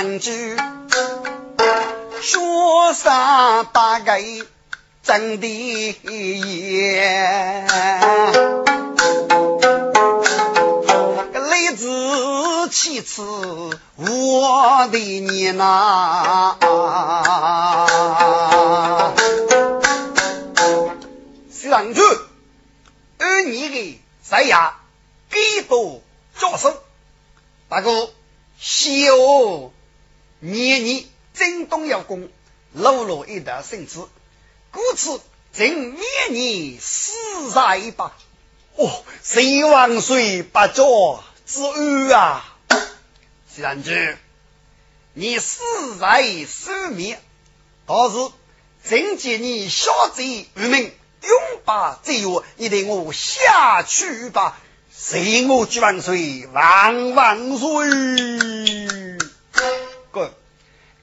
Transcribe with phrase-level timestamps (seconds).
[0.00, 0.56] 谁人知？
[2.22, 4.22] 说啥大概
[5.02, 5.46] 真的
[6.04, 7.66] 也，
[11.34, 13.22] 来自其次
[13.96, 16.56] 我的你呐，
[21.52, 22.00] 上去
[23.18, 24.78] 按你的谁呀？
[25.28, 26.00] 给多
[26.38, 26.74] 教授，
[27.68, 28.08] 大哥，
[28.58, 29.12] 小
[30.40, 31.04] 年年。
[31.32, 32.28] 真东要攻，
[32.74, 34.00] 落落一道圣旨，
[34.72, 35.20] 故此
[35.54, 37.12] 正灭你死
[37.54, 38.12] 在一把。
[38.74, 42.56] 哦，谁万岁不作之恩啊！
[43.56, 44.18] 然之，
[45.14, 45.62] 你死
[45.98, 47.22] 在受灭，
[47.86, 48.16] 倒是
[48.84, 54.58] 正见你小贼愚民，永把罪恶，你得我下去吧。
[54.92, 58.79] 谁我举万岁，万万岁！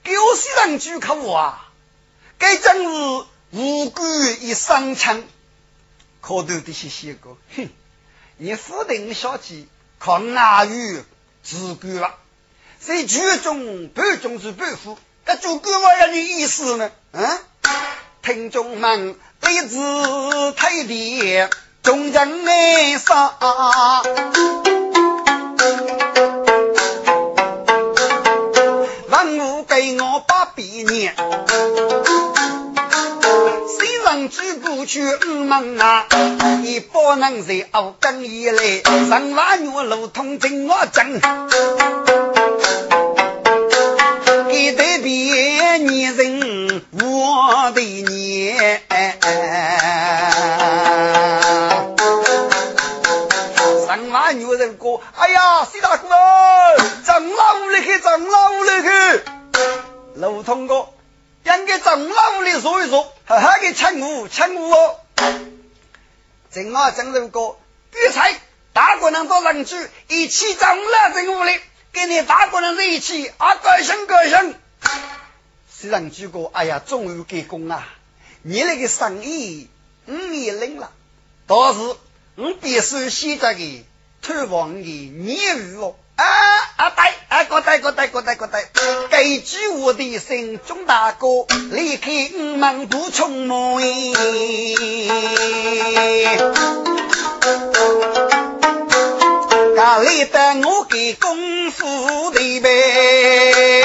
[0.08, 0.12] 滚！
[0.12, 1.68] 有些人就可我啊，
[2.38, 4.02] 该真是无辜
[4.40, 5.22] 一伤枪，
[6.20, 7.68] 可多的些些个，哼！
[8.38, 9.66] 你夫人小姐
[9.98, 11.04] 靠哪有
[11.42, 12.14] 自管了？
[12.80, 16.90] 谁剧中半中是半夫，这就管我要你意思呢？
[17.12, 17.38] 嗯？
[18.22, 21.48] 听众们，弟子太弟，
[21.82, 23.34] 众人来杀。
[30.00, 31.14] 我把毕年，
[33.78, 36.04] 虽然举过去五门啊，
[36.64, 41.20] 也不能在熬更以来，上万月路通真我真，
[44.48, 48.82] 给对别女人我的年，
[53.86, 56.08] 上万月人过，哎呀，徐大哥，
[57.06, 59.22] 长老来去，长老来去。
[60.18, 60.88] 路通哥，
[61.44, 65.00] 应该长老里坐一坐，好好的请我，请我哦。
[66.50, 67.56] 正啊，正如哥，
[67.92, 68.34] 比赛
[68.72, 69.76] 大国人到人去，
[70.08, 71.60] 一起长老进屋里，
[71.92, 74.56] 跟你大国人在一起，啊，高兴高兴。
[75.72, 77.86] 是人举过，哎呀，终于给功啊！
[78.42, 79.70] 你那个生意，
[80.06, 80.90] 我也领了，
[81.46, 81.78] 倒是
[82.34, 83.86] 我必须现在的
[84.20, 85.96] 退房的业务哦。
[86.16, 86.24] 啊
[86.76, 88.67] 啊对啊个对个对个对对，
[89.10, 91.26] 根据我的心中大哥
[91.70, 93.80] 离开五门不匆忙，
[99.76, 103.84] 家里的我给功夫的呗，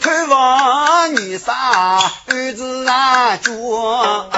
[0.00, 4.28] 退房女啥儿子啊做。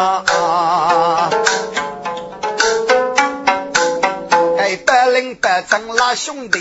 [5.44, 6.58] 百张拉兄弟，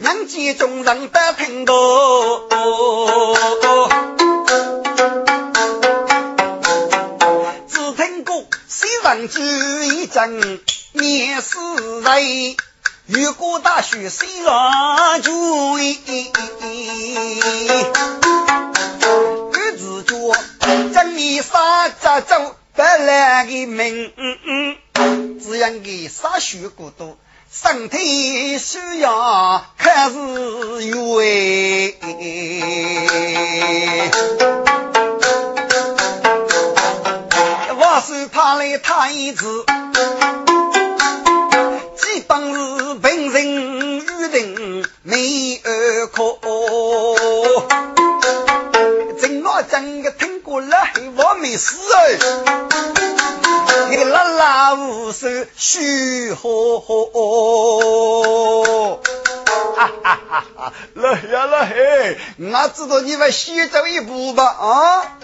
[0.00, 1.72] 人间众人都听到。
[7.68, 9.40] 只听过西人举
[9.94, 10.60] 一阵，
[10.90, 11.56] 面试
[12.02, 12.56] 人，
[13.06, 14.52] 雨过大雪西人
[15.22, 15.30] 举。
[19.52, 20.34] 日子多，
[20.92, 24.12] 正面杀着走，不来的命。
[25.40, 27.16] 只因给洒血过多，
[27.50, 30.14] 身体需要开始
[30.94, 31.96] 为。
[37.76, 39.64] 我是怕来太子，
[41.96, 46.38] 基本是本人预定没二可。
[49.20, 50.76] 真我真个听过了，
[51.16, 52.99] 我没事哎。
[55.12, 57.00] 手虚呵呵，
[59.76, 60.72] 哈哈哈哈！
[60.94, 65.18] 来呀来，我知道你们先走一步吧啊！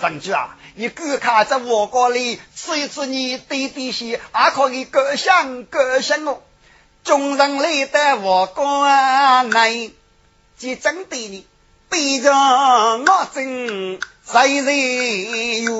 [0.00, 6.40] 上去啊，你观看在我国里吃一吃你弟弟些，还可以各享各享哦。
[7.04, 8.88] 众人来到我国
[9.44, 9.92] 内，
[10.58, 11.46] 就真对你，
[11.88, 13.98] 逼着我真。
[14.30, 14.66] 谁人
[15.62, 15.72] 冤？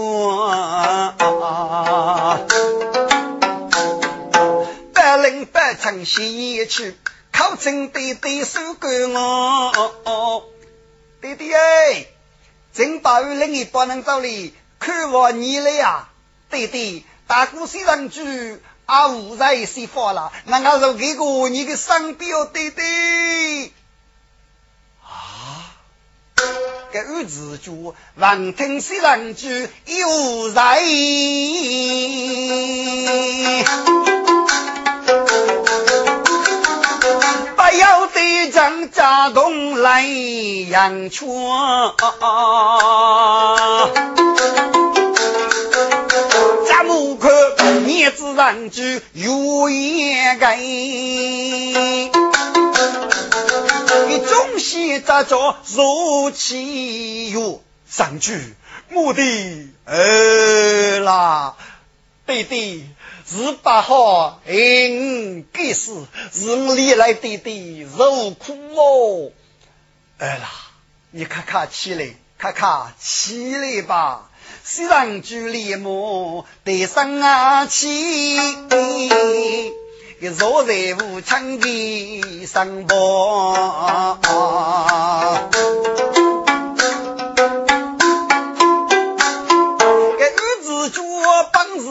[4.94, 6.96] 百灵百成西去，
[7.30, 10.48] 考证对对手干我。
[11.20, 12.06] 弟弟哎，
[12.72, 16.08] 正八月另一不能走哩，看我你了呀，
[16.50, 18.22] 弟弟，大哥虽然住，
[18.86, 23.74] 阿五在西发了，那俺就给过你个商标，弟弟。
[26.92, 30.80] 个儿子就望听西人句有在，
[37.56, 41.28] 不要对仗家动来养全，
[46.66, 50.38] 家母看儿子人句有言
[53.88, 54.18] 该。
[54.18, 58.54] 中西杂着如其哟，上句
[58.90, 59.22] 我的
[59.86, 61.56] 儿啦，
[62.26, 62.84] 弟弟
[63.26, 64.52] 是八号，哎，
[65.52, 65.92] 该是
[66.32, 69.30] 是我历来弟弟受苦哦。
[70.18, 70.50] 儿啦，
[71.10, 72.08] 你看看起来，
[72.38, 74.30] 看看起来吧，
[74.64, 77.88] 上句连幕得上啊起。
[80.20, 83.54] 一坐在武昌的上坡，
[90.18, 91.00] 个儿子脚
[91.52, 91.86] 本事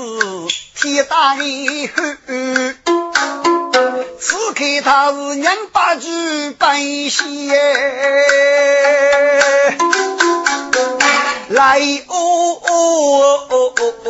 [0.76, 1.42] 铁打的
[1.88, 2.04] 厚，
[4.20, 7.22] 此刻他是娘把举白鞋
[11.48, 11.80] 来
[12.10, 12.14] 哦
[12.62, 14.10] 哦哦哦哦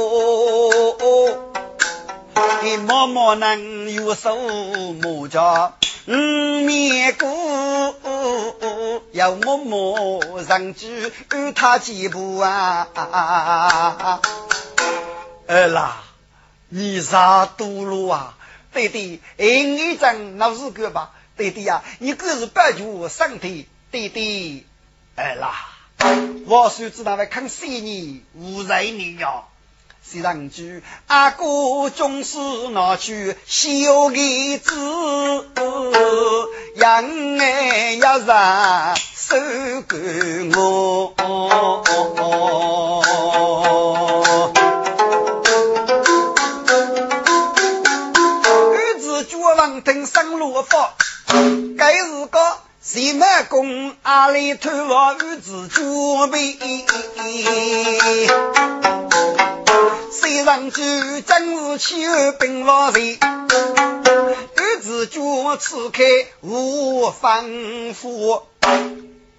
[1.02, 1.47] 哦。
[2.75, 5.75] 默默能有手木家，
[6.06, 7.25] 嗯，面姑
[9.14, 12.88] 要默默上去与他几步啊！
[15.48, 16.04] 儿啦，
[16.69, 18.36] 你啥多路啊？
[18.74, 21.12] 弟弟，硬一张那是个吧？
[21.38, 24.66] 弟弟呀，你可是白脚身体，弟弟，
[25.16, 25.68] 儿啦，
[26.46, 29.44] 我谁知道会看死你，无罪你呀？
[30.09, 32.38] 西上句，阿哥总是
[32.69, 34.74] 拿去小个子，
[36.75, 37.04] 养
[37.38, 39.36] 儿要让手
[39.89, 40.00] 管
[40.56, 41.13] 我。
[48.71, 50.94] 儿子绝望等生落发，
[51.77, 52.39] 该是个
[52.89, 56.57] 谁满公阿里偷我儿子准备。
[60.10, 63.18] 虽然就真是气儿并不热，
[64.56, 66.01] 儿子脚此刻
[66.39, 68.44] 无吩咐。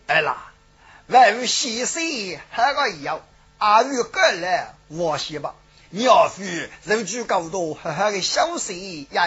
[0.09, 0.53] 哎啦，
[1.07, 2.03] 外有先生
[2.51, 3.23] 还个要，
[3.57, 5.55] 阿玉过来我先吧。
[5.91, 9.27] 要是人居高度，好好的休息呀！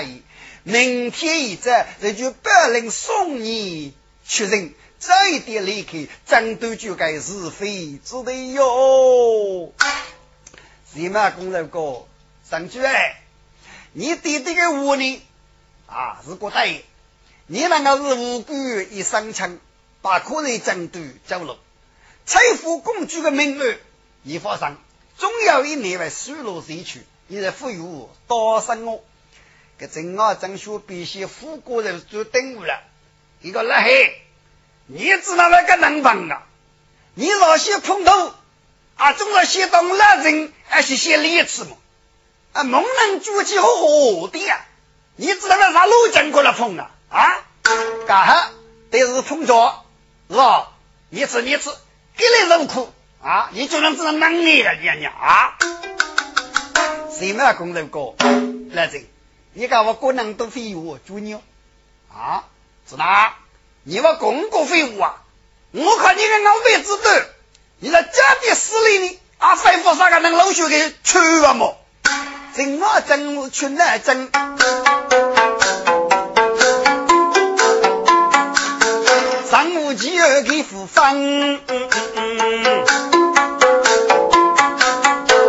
[0.62, 1.72] 明天一早，
[2.02, 3.96] 人就百人送你
[4.26, 9.74] 确认，这一点离开，战斗就该是非之的哟。
[10.94, 12.06] 立马公人哥，
[12.50, 13.22] 上去哎！
[13.94, 15.22] 你弟弟的屋里
[15.88, 16.86] 啊是个对，
[17.48, 18.54] 你那个是无辜
[18.90, 19.58] 一上枪，
[20.02, 21.58] 把客人争夺走了。
[22.26, 23.76] 财富公主的名额
[24.24, 24.78] 已发生，
[25.18, 27.04] 总有一年为输落谁去？
[27.28, 27.82] 你在富裕
[28.28, 29.04] 多生我，
[29.78, 32.82] 给正啊正学必须富过人做等务了。
[33.42, 34.22] 一个拉黑，
[34.88, 36.44] 你知道那个能帮啊？
[37.16, 38.34] 你老些碰头。
[38.96, 41.72] 啊，总是先当老人，还是先礼次嘛？
[42.54, 44.64] 啊，猛人举起好好的呀！
[45.16, 46.92] 你知道那啥路经过了碰啊？
[47.10, 47.36] 啊，
[48.06, 48.52] 干哈？
[48.92, 49.84] 得是碰着
[50.30, 50.74] 是吧？
[51.10, 51.72] 你吃你吃，
[52.16, 52.94] 给你肉苦
[53.24, 53.50] 啊！
[53.54, 55.58] 你就能知道能力了，娘娘啊！
[57.18, 58.16] 谁没工人过？
[58.20, 59.08] 老人，
[59.54, 61.42] 你看我个人都废物，猪牛
[62.14, 62.44] 啊？
[62.92, 63.34] 是哪？
[63.84, 65.16] 你我公过废物啊？
[65.72, 67.30] 我看你跟俺位置的。
[67.80, 68.10] 你在家
[68.44, 69.18] 的死里呢？
[69.38, 71.78] 啊，吩咐啥个能老学给去了么？
[72.54, 74.30] 真啊真去哪真？
[79.50, 81.18] 上午鸡儿给付饭，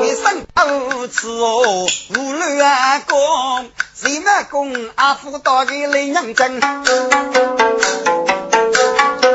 [0.00, 3.68] 一生二次哦，无论阿公，
[4.02, 6.60] 谁嘛公阿父到给来娘真。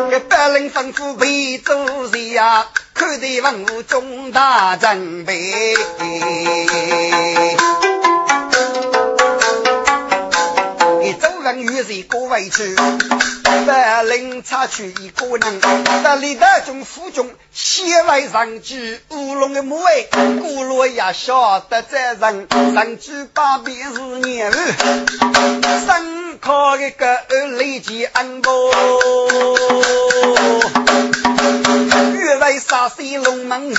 [0.09, 2.65] 给百人吩咐陪走谁呀？
[2.93, 5.75] 看得文武重大准备，
[11.03, 12.75] 一走人与谁过委屈？
[13.65, 15.61] 百灵插去一个人，
[16.03, 20.05] 那李大中府中先来上去，乌龙的母哎，
[20.41, 24.53] 古罗也晓得在人上去八遍是年儿，
[25.85, 27.19] 生靠一个
[27.57, 28.51] 雷击安保。
[32.59, 33.75] 杀西龙门女，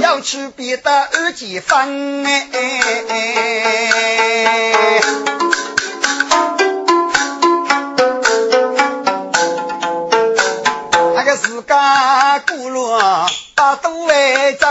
[0.00, 2.40] 要去别的二姐房哎。
[11.36, 14.66] 自家孤落把都外走，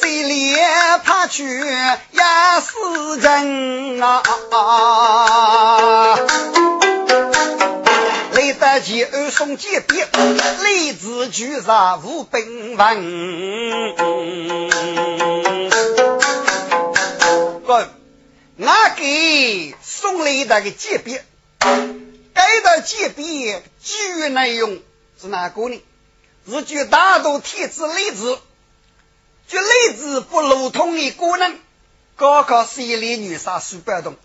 [0.00, 0.56] 谁里
[1.04, 2.22] 怕去也
[2.60, 4.22] 是人啊！
[8.32, 13.94] 来得及二送结别，来自居杀无兵文。
[17.64, 17.88] 哥，
[18.58, 21.24] 我给送来那个结别。
[22.62, 24.80] 该的界别基于内容
[25.20, 25.80] 是哪个呢？
[26.46, 28.38] 是据大多天子例子，
[29.48, 31.58] 据例子不如同的功能。
[32.16, 34.16] 高考系列女杀数百动，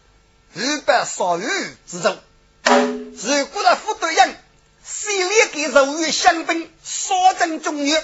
[0.55, 1.43] 二百少余
[1.88, 2.19] 之中。
[2.63, 4.38] 如果的副队人
[4.86, 8.00] 系列给肉与香槟少增中药，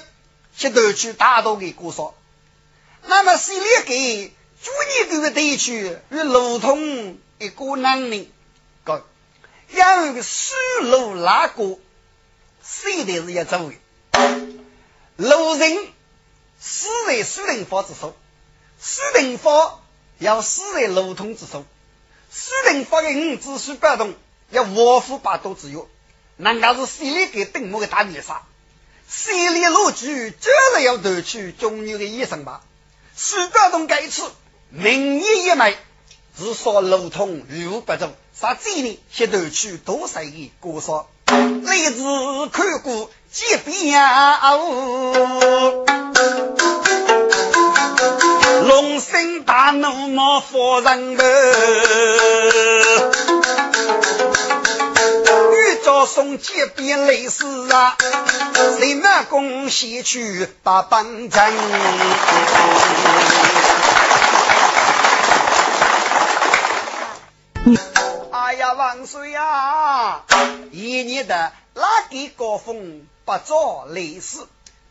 [0.58, 2.16] 去夺取大多的过少，
[3.04, 4.72] 那么系列给主
[5.12, 8.35] 你的地区与如同一个能力高。
[9.72, 11.80] 养个水路拉过，
[12.64, 13.76] 谁的是要走的？
[15.18, 15.88] 路人
[16.60, 18.16] 死在水人方之手，
[18.82, 19.82] 水人方
[20.20, 21.66] 要死在路通之手。
[22.32, 24.14] 水人方的五子水不动，
[24.50, 25.80] 要卧虎八都之约。
[26.38, 28.44] 人家是心里给邓某的大女杀，
[29.08, 32.62] 心里落局就是要夺取中女的一生吧。
[33.16, 34.30] 水不动该次
[34.70, 35.78] 名义一枚，
[36.38, 38.14] 是说路通与无不走。
[38.38, 39.00] 啥子呢？
[39.10, 41.08] 先夺取多少的过少？
[41.28, 45.86] 来自看过几遍哦。
[48.68, 51.18] 龙生大怒恼夫人们，
[55.54, 57.96] 欲叫送几遍雷死啊！
[58.78, 61.54] 谁马公西去把帮阵？
[68.66, 70.24] 呀，万岁呀！
[70.72, 74.48] 一年的哪个高峰不遭雷死？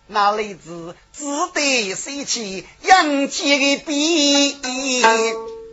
[0.06, 5.02] 那雷子只得收起养鸡的笔，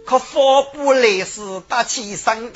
[0.07, 2.51] 可发不雷死打起身。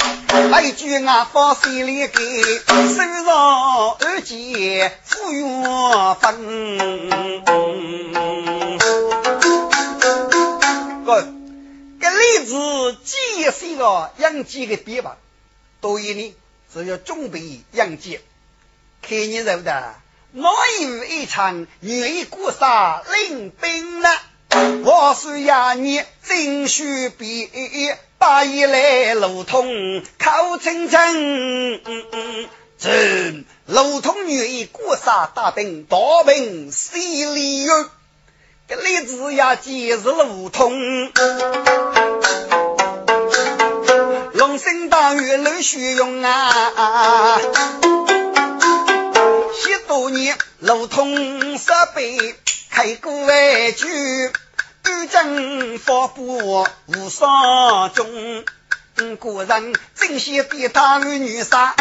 [0.49, 2.19] 来句俺发心里给，
[2.65, 7.09] 手上二姐付缘分。
[11.05, 11.21] 个
[11.99, 15.17] 个例子记些个养鸡的笔吧。
[15.81, 16.35] 所以呢，
[16.73, 18.21] 只要准备迎接，
[19.03, 19.95] 看你肉的，
[20.31, 20.49] 哪
[20.81, 24.09] 有一场愿意过杀领兵呢？
[24.83, 27.49] 我是呀，你真须比
[28.17, 31.81] 八一来路通靠清清，
[32.79, 37.89] 真路通愿意过杀大兵，大兵谁理由？
[38.67, 40.73] 这例子呀，皆是路通。
[44.57, 47.39] 生大雨泪血涌啊！
[49.53, 52.35] 十多年路通设备
[52.69, 54.31] 开过外句，雨
[55.11, 58.07] 阵发布无双中，
[59.19, 61.75] 古人真些比大女女杀，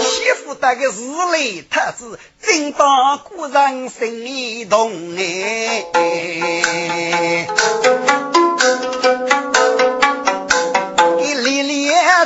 [0.00, 0.90] 媳妇带个日
[1.32, 5.86] 来特子，真当古人心里动哎。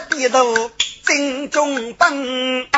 [0.09, 0.71] 低头
[1.05, 2.69] 正中奔，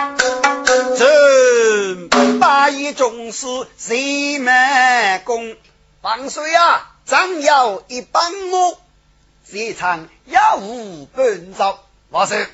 [0.96, 5.56] 这八一中士谁满功？
[6.00, 6.96] 万岁啊！
[7.04, 8.80] 张要一帮我，
[9.50, 11.84] 这场要无本招。
[12.10, 12.46] 万岁！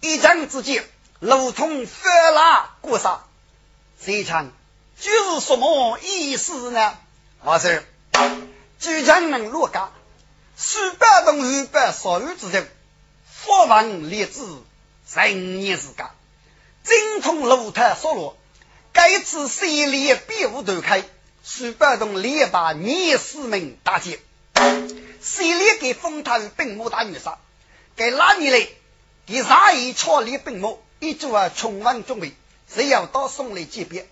[0.00, 0.84] 一将之间，
[1.20, 3.24] 如同翻拉过杀，
[4.04, 4.50] 这场
[5.00, 6.94] 就是什么意思呢？
[7.44, 7.82] 万岁！
[8.80, 9.90] 举将能落家，
[10.56, 12.64] 数百动二百少余之中。
[13.44, 14.40] 佛王立志
[15.04, 16.12] 神年之家，
[16.84, 18.36] 精通炉台所落，
[18.92, 21.02] 该次系列必无断开，
[21.44, 24.20] 数百栋列把聂四门大捷，
[25.20, 27.36] 系列给封他为兵马大元帅，
[27.96, 28.68] 给哪年来？
[29.26, 32.32] 给啥一超列兵马，一做啊充分准备，
[32.72, 34.06] 只要到送来级别，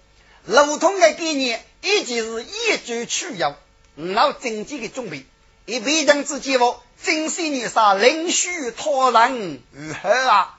[0.45, 3.55] 路通的概念，已经是一举取药，
[3.95, 5.25] 老经济的准备，
[5.71, 6.83] 以为将之计我。
[7.01, 10.59] 金西女杀灵虚托人如何啊？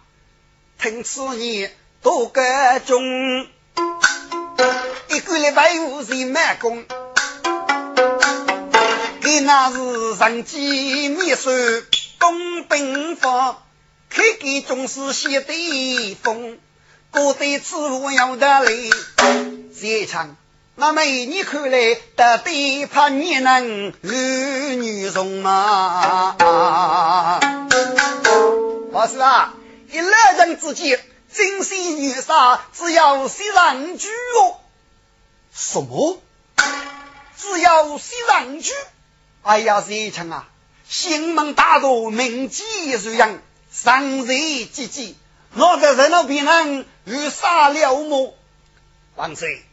[0.82, 1.70] 听此言
[2.02, 2.42] 多个
[2.80, 3.46] 中，
[5.10, 6.86] 一个礼拜五日满工，
[9.22, 11.50] 给那是人机秘书
[12.18, 13.62] 东兵方，
[14.10, 16.58] 开给总是写的风，
[17.12, 18.72] 过对此我要得来。
[19.76, 20.38] 谢强，
[20.82, 26.36] 那么你看来得对怕你能儿女容吗？
[28.92, 29.54] 老师啊，
[29.92, 31.00] 一来人之间，
[31.32, 34.58] 真心女杀，只要西上句哦。
[35.54, 36.20] 什么？
[37.38, 38.74] 只要西上句？
[39.44, 40.48] 哎呀，谢强啊！
[40.90, 43.38] 新门大 door，名记如阳，
[43.72, 45.16] 上瑞济济，
[45.54, 48.34] 我在人老边人与杀了么？
[49.16, 49.64] 王岁，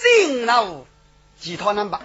[0.00, 0.84] 进老
[1.40, 2.02] 其他人吧。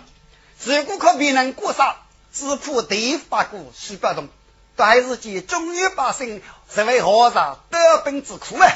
[0.63, 1.97] 如果可别人过杀，
[2.33, 4.29] 只怕地法过须不动，
[4.77, 6.41] 还是见中原百姓
[6.73, 8.67] 成为和尚得病之苦啊！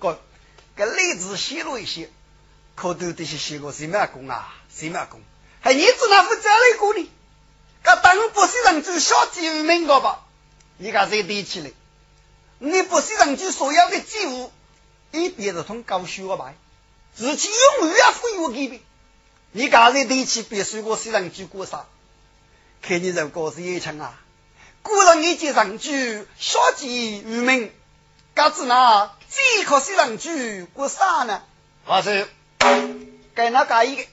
[0.00, 0.18] 哥，
[0.76, 2.10] 这例子写了一些，
[2.74, 4.54] 可都这些写过什么功啊？
[4.74, 5.20] 什么功？
[5.60, 7.10] 还你只那副这类过呢？
[7.84, 10.20] 搿当不是人就小鸡无名个吧？
[10.78, 11.72] 你看谁对起来？
[12.58, 14.52] 你不是人就所有的祭物，
[15.10, 16.54] 一边是从高修吧？
[17.14, 17.48] 自己
[17.80, 18.80] 永远要富裕给别。
[19.52, 21.86] 你看谁对起别说过是人就过啥？
[22.80, 24.18] 看你这个是一枪啊！
[24.82, 27.72] 古人一见上句小鸡无名，
[28.34, 31.42] 搿子那最可是人就过啥呢？
[31.86, 32.26] 我说，
[33.34, 34.04] 给那个一个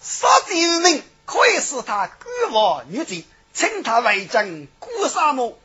[0.00, 1.02] 小鸡无名。
[1.30, 5.58] 可以使他孤王女子，称他为真孤沙漠。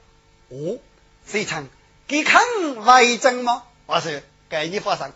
[0.50, 0.78] 哦，
[1.24, 1.70] 非常
[2.06, 2.44] 给看
[2.84, 3.64] 为真吗？
[3.86, 5.14] 我说给你发生。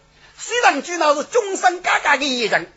[0.47, 2.71] 虽然据那是终身嘎嘎的一人，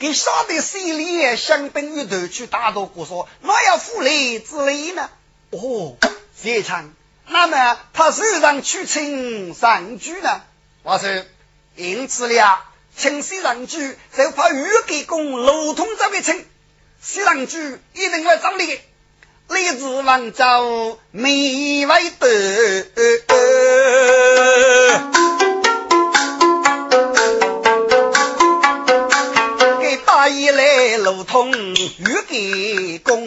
[0.00, 5.08] 给晓得心里香槟与头去大多过说，哪要负累之类呢？
[5.50, 5.96] 哦，
[6.34, 6.92] 非常。
[7.28, 10.40] 那么他手上去请上居呢？
[10.82, 11.08] 我说
[11.76, 12.58] 因此了，
[12.96, 16.44] 请西上居就怕玉给公路通这位请。
[17.00, 17.56] 西郎主
[17.94, 18.80] 一定会找你的，
[19.50, 22.86] 李子王找美味的，
[30.22, 33.26] 给大爷来路通玉给公。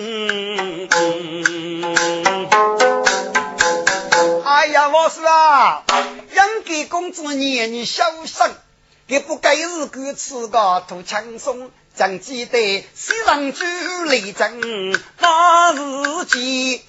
[4.46, 5.84] 哎呀，我说啊，
[6.32, 8.50] 应给公子年你小生，
[9.08, 11.70] 给不该日过吃个图轻松。
[11.96, 13.66] 将记得西上主
[14.06, 16.82] 立正那日记，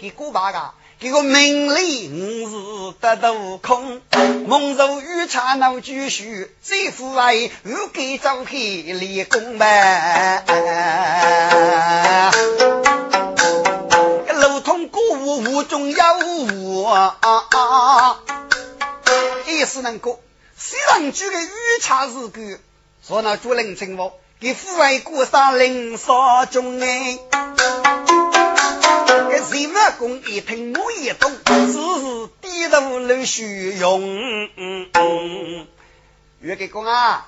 [0.00, 0.72] 给古巴噶，
[1.04, 4.00] 一个名利五字得度空，
[4.46, 10.42] 梦如雨茶闹继续，最富贵又给早黑立功呗。
[14.32, 18.20] 路通古物无中有啊啊！
[19.46, 20.22] 也是能够
[20.56, 21.48] 西上主的雨
[21.82, 22.58] 茶日个。
[23.06, 27.18] 说那主人请我给父爱过上领少中哎，
[29.44, 31.78] 什么公一听我一懂，只是
[32.40, 34.00] 低头露虚荣。
[36.40, 37.26] 岳给公啊，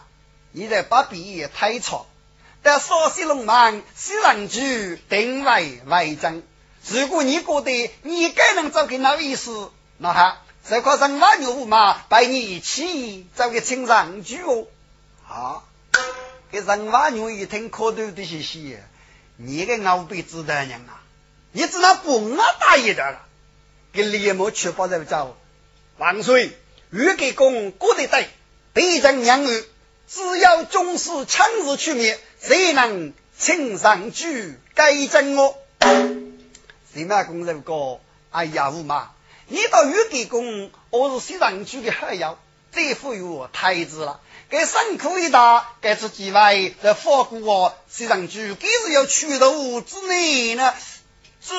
[0.52, 2.06] 你在把笔太长，
[2.62, 6.42] 但少些龙忙，西人句定为为真。
[6.88, 14.66] 如果你觉得你该能找给那意思，那好，这块人马牛马带你一起找个青上句哦。
[15.28, 15.62] 啊，
[16.50, 18.84] 给人话女一听可头的些些，
[19.36, 21.02] 你个老辈子的人啊，
[21.56, 23.22] 你只能不啊大一点了。
[23.90, 25.38] 给李某确保在走，
[25.96, 26.54] 万岁，
[26.90, 28.28] 欲给公过得对，
[28.74, 29.64] 北征两岸，
[30.06, 35.56] 只要总是亲自出面，谁能请上去改正我？
[35.80, 38.00] 什么公人哥？
[38.30, 39.12] 哎呀，五妈，
[39.48, 42.36] 你到御给公，我是西上去的好友，
[42.70, 44.20] 再赋予我太子了。
[44.50, 50.74] 给辛苦一打，给出几位在法国西上去，给是要取头之内呢？
[51.48, 51.52] 是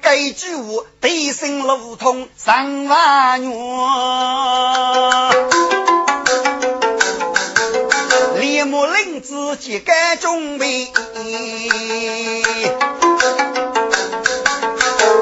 [0.00, 3.52] 该句话，地心路通上万元，
[8.40, 10.90] 连木林子皆该准备。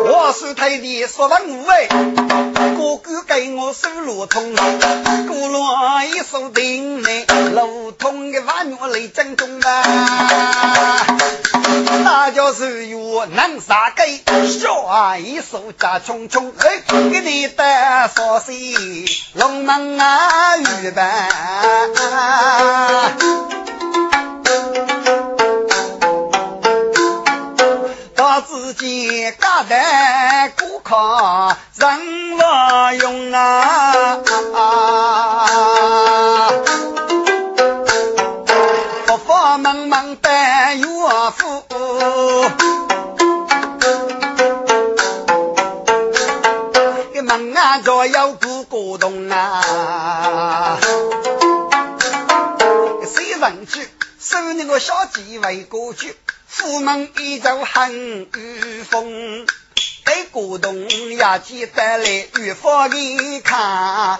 [0.05, 5.61] 我是太弟说文武哎，哥哥给我收路通，过路
[6.15, 7.09] 一手定呢，
[7.53, 11.05] 路通的万元来正中啊，
[12.05, 18.53] 大家是有能杀给，小一手加匆匆，哎，给你带少些
[19.35, 21.29] 龙门啊玉板。
[28.49, 29.77] 自己家的
[30.59, 30.97] 顾客
[31.77, 32.43] 人不
[33.03, 33.39] 用啊。
[33.41, 34.17] 啊
[34.55, 35.82] 啊，
[48.03, 50.79] 个门啊着有哥哥古董啊，
[53.13, 53.89] 谁人去
[54.19, 57.93] 收那个小鸡为过去，府门一走很
[58.35, 59.47] 雨风。
[60.05, 64.19] 给古董呀，记得来玉佛的看。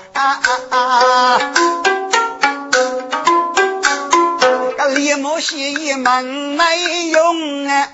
[4.79, 7.89] 个李木西门没用啊！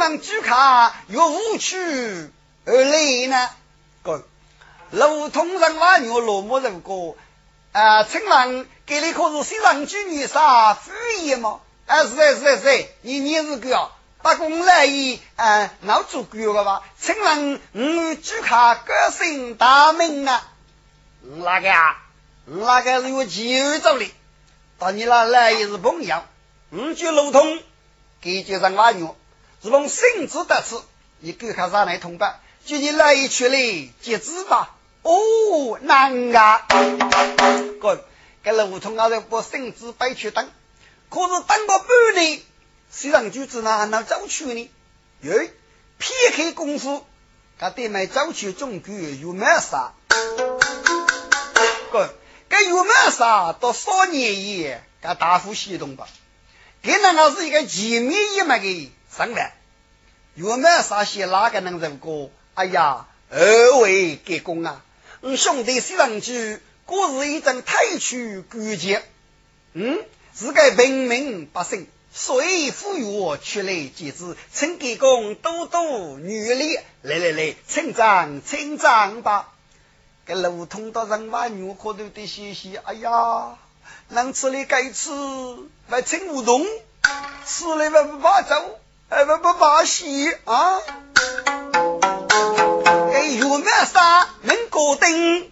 [0.00, 1.76] 请问朱卡有无趣
[2.64, 3.50] 而来呢？
[4.02, 4.24] 哥
[4.92, 7.18] 路通人话有落寞人过
[7.72, 8.02] 啊？
[8.04, 11.60] 请问给你可是新郎居女啥副业吗？
[11.86, 13.90] 啊，是是是是，你你是个
[14.22, 16.82] 打工来意啊，老做官的吧？
[16.98, 20.48] 请问你朱卡个姓大名啊？
[21.20, 21.98] 哪个啊？
[22.46, 24.10] 哪个是有钱走的？
[24.78, 26.22] 到你那来也是朋友。
[26.70, 27.58] 你就路通，
[28.22, 29.14] 给就上瓦牛，
[29.62, 30.82] 是从性子得此，
[31.18, 32.40] 你给他上来通吧。
[32.64, 34.76] 就你来一去嘞，接知吧。
[35.02, 36.66] 哦，难啊！
[37.80, 38.04] 哥，
[38.42, 40.50] 给路通啊，在把性子摆去等。
[41.08, 42.40] 可是等个半年，
[42.90, 44.70] 西上就知哪能走去呢？
[45.22, 45.34] 哟，
[45.98, 47.04] 撇开功夫，
[47.58, 49.92] 他得买走去中举又没啥？
[51.92, 52.14] 个，
[52.48, 53.52] 这又没啥？
[53.52, 56.06] 到少年爷，他大呼系统吧？
[56.82, 58.66] 给那个是一个前面一么个
[59.16, 59.54] 上来，
[60.34, 61.24] 又买啥些？
[61.26, 62.30] 哪个能认过？
[62.54, 64.82] 哎呀，二位给功啊！
[65.20, 68.98] 我兄弟西上去，果是一阵太去感激，
[69.72, 69.98] 嗯。
[70.32, 79.52] 是个平民百姓，随富裕我出来节制，请给公多多努力，来来来，成长成长吧。
[80.24, 82.80] 给路通到人马牛可都得歇歇。
[82.84, 83.58] 哎呀，
[84.08, 85.10] 能吃的该吃，
[85.88, 86.64] 还称不动，
[87.44, 88.79] 吃了还不怕走，
[89.10, 90.04] 还不不怕死
[90.44, 90.78] 啊！
[93.12, 95.50] 给玉面山能过灯。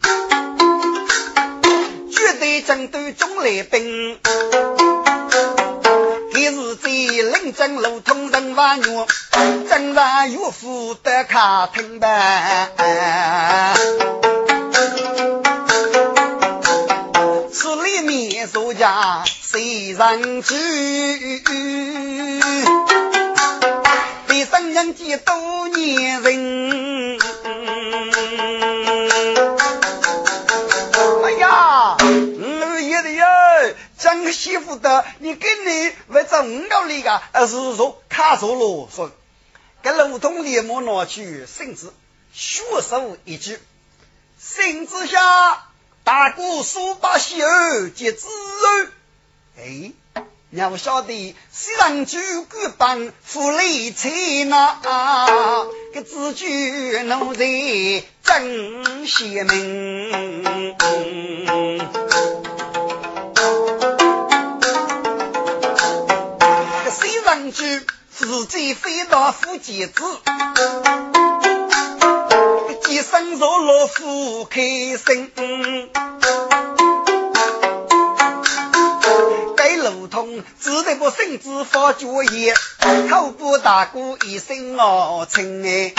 [2.09, 4.21] 绝对针对中来兵，
[6.33, 9.09] 给是在临阵路通人马牛，
[9.69, 12.69] 正上岳父的卡听吧。
[17.53, 20.55] 此里面作家谁人去？
[24.99, 27.19] 几多年人？
[33.97, 39.13] 张媳妇的，你跟你为找五个里个，而是说卡住了，说
[39.83, 41.93] 给路通连忙拿去绳子，
[42.33, 43.61] 血手一举，
[44.41, 45.19] 绳子下
[46.03, 48.91] 大哥数把血儿接子儿，
[49.59, 49.93] 哎，
[50.51, 52.19] 你不晓得西凉酒
[52.51, 54.79] 官帮富丽钱呐，
[55.93, 57.45] 个子举奴才
[58.23, 60.75] 真邪门。
[68.11, 70.03] 自己飞到夫妻子，
[72.85, 75.31] 几生入老夫开心。
[79.91, 82.55] 路通只得把身子发脚业，
[83.09, 85.95] 口不大过一声哦亲哎。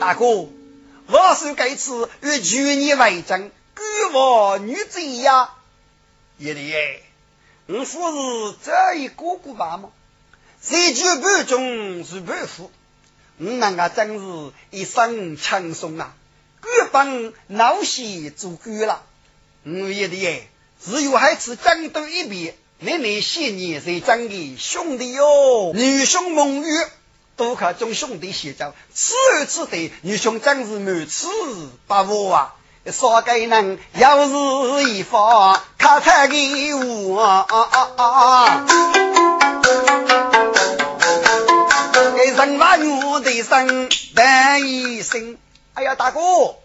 [0.00, 0.48] 大哥，
[1.06, 5.50] 我是该次与去年为证，官我女子呀，
[6.38, 7.02] 爷爷。
[7.66, 9.92] 我父是这一个个罢么？
[10.60, 12.70] 三句半中是半富，
[13.36, 16.14] 我那个真是一生轻松啊！
[16.60, 19.02] 官帮老些做官了，
[19.70, 20.48] 我爷的
[20.82, 26.88] 只有还是争斗一边，奶奶些年才争的兄弟哟，女兄盟约，
[27.36, 31.28] 多可众兄弟协奏，此儿此对，女兄真是满此
[31.86, 32.54] 把握啊！
[32.90, 34.32] 说给人要是
[34.90, 37.46] 一方卡太给我，
[42.16, 45.36] 给人把女的生办一生。
[45.74, 46.56] 哎呀，大哥，我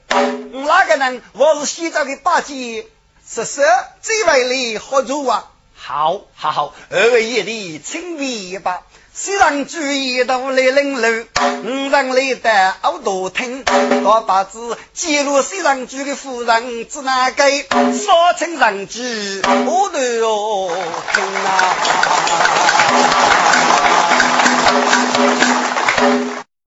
[0.65, 1.21] 哪个人？
[1.33, 2.87] 我是西藏的八戒，
[3.35, 3.61] 十是，
[4.03, 5.45] 这位里合作啊！
[5.75, 8.81] 好，好，好，二位爷的，请便吧。
[9.11, 11.25] 西藏注意到来领路，
[11.63, 13.65] 五人来的耳朵听。
[14.03, 18.99] 老八子揭露西藏住的夫人只哪给说清人主，
[19.65, 20.69] 我都哦
[26.19, 26.32] 听。